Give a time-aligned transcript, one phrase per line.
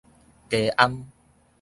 [0.49, 1.05] 雞掩